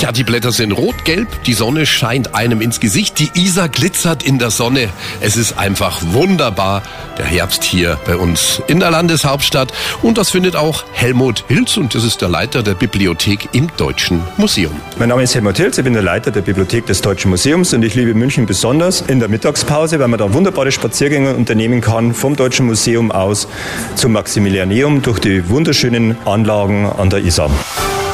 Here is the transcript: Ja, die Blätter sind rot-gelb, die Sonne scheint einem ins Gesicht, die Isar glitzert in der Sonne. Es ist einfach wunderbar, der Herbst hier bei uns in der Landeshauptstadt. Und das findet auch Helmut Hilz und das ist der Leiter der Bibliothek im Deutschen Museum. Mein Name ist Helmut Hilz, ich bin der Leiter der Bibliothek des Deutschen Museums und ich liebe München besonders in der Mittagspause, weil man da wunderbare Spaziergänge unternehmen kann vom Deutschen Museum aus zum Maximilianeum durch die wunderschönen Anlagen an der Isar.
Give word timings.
Ja, 0.00 0.12
die 0.12 0.22
Blätter 0.22 0.52
sind 0.52 0.70
rot-gelb, 0.70 1.42
die 1.42 1.54
Sonne 1.54 1.84
scheint 1.84 2.36
einem 2.36 2.60
ins 2.60 2.78
Gesicht, 2.78 3.18
die 3.18 3.30
Isar 3.34 3.68
glitzert 3.68 4.22
in 4.22 4.38
der 4.38 4.50
Sonne. 4.50 4.90
Es 5.20 5.36
ist 5.36 5.58
einfach 5.58 6.00
wunderbar, 6.12 6.84
der 7.18 7.26
Herbst 7.26 7.64
hier 7.64 7.98
bei 8.06 8.16
uns 8.16 8.62
in 8.68 8.78
der 8.78 8.92
Landeshauptstadt. 8.92 9.72
Und 10.00 10.16
das 10.16 10.30
findet 10.30 10.54
auch 10.54 10.84
Helmut 10.92 11.44
Hilz 11.48 11.76
und 11.76 11.96
das 11.96 12.04
ist 12.04 12.22
der 12.22 12.28
Leiter 12.28 12.62
der 12.62 12.74
Bibliothek 12.74 13.48
im 13.54 13.68
Deutschen 13.76 14.22
Museum. 14.36 14.70
Mein 15.00 15.08
Name 15.08 15.24
ist 15.24 15.34
Helmut 15.34 15.56
Hilz, 15.56 15.78
ich 15.78 15.84
bin 15.84 15.94
der 15.94 16.02
Leiter 16.02 16.30
der 16.30 16.42
Bibliothek 16.42 16.86
des 16.86 17.00
Deutschen 17.00 17.32
Museums 17.32 17.74
und 17.74 17.82
ich 17.82 17.96
liebe 17.96 18.14
München 18.14 18.46
besonders 18.46 19.00
in 19.00 19.18
der 19.18 19.28
Mittagspause, 19.28 19.98
weil 19.98 20.06
man 20.06 20.20
da 20.20 20.32
wunderbare 20.32 20.70
Spaziergänge 20.70 21.34
unternehmen 21.34 21.80
kann 21.80 22.14
vom 22.14 22.36
Deutschen 22.36 22.66
Museum 22.66 23.10
aus 23.10 23.48
zum 23.96 24.12
Maximilianeum 24.12 25.02
durch 25.02 25.18
die 25.18 25.48
wunderschönen 25.48 26.16
Anlagen 26.24 26.86
an 26.86 27.10
der 27.10 27.24
Isar. 27.24 27.50